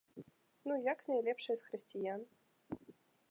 Ну, 0.67 0.73
як 0.93 0.99
найлепшыя 1.09 1.55
з 1.63 1.67
хрысціян? 1.67 2.21